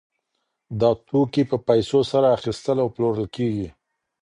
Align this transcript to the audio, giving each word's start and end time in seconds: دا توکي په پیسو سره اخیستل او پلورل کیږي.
دا 0.79 0.89
توکي 1.07 1.43
په 1.51 1.57
پیسو 1.67 1.99
سره 2.11 2.27
اخیستل 2.37 2.77
او 2.83 2.87
پلورل 2.95 3.25
کیږي. 3.35 3.67